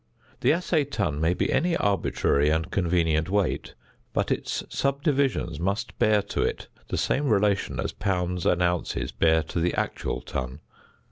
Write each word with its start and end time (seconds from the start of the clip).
The 0.39 0.51
assay 0.51 0.85
ton 0.85 1.21
may 1.21 1.35
be 1.35 1.51
any 1.53 1.77
arbitrary 1.77 2.49
and 2.49 2.71
convenient 2.71 3.29
weight, 3.29 3.75
but 4.13 4.31
its 4.31 4.63
subdivisions 4.67 5.59
must 5.59 5.95
bear 5.99 6.23
to 6.23 6.41
it 6.41 6.67
the 6.87 6.97
same 6.97 7.27
relations 7.29 7.79
as 7.81 7.91
pounds 7.91 8.47
and 8.47 8.63
ounces 8.63 9.11
bear 9.11 9.43
to 9.43 9.59
the 9.59 9.75
actual 9.75 10.21
ton. 10.21 10.61